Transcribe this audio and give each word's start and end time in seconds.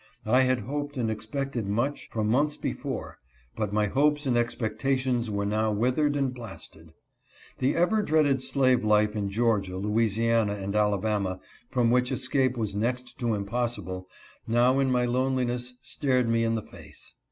I 0.25 0.39
had 0.41 0.61
hoped 0.61 0.97
and 0.97 1.11
expected 1.11 1.67
much, 1.67 2.09
for 2.11 2.23
months 2.23 2.57
before, 2.57 3.19
but 3.55 3.71
my 3.71 3.85
hopes 3.85 4.25
and 4.25 4.35
expectations 4.35 5.29
were 5.29 5.45
now 5.45 5.71
withered 5.71 6.15
and 6.15 6.33
blasted. 6.33 6.93
The 7.59 7.75
ever 7.75 8.01
dreaded 8.01 8.41
slave 8.41 8.83
life 8.83 9.15
in 9.15 9.29
Georgia, 9.29 9.77
Louisiana, 9.77 10.53
and 10.53 10.75
Alabama— 10.75 11.39
from 11.71 11.91
which 11.91 12.11
escape 12.11 12.57
was 12.57 12.73
next 12.75 13.19
to 13.19 13.35
impossible— 13.35 14.07
now 14.57 14.79
in 14.79 14.89
my 14.91 15.05
loneliness 15.05 15.73
stared 15.83 16.27
me 16.27 16.43
in 16.43 16.55
the 16.55 16.63
face. 16.63 17.13